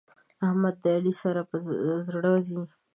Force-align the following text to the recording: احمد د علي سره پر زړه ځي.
احمد 0.45 0.75
د 0.83 0.85
علي 0.95 1.13
سره 1.21 1.41
پر 1.49 1.59
زړه 2.07 2.33
ځي. 2.47 2.59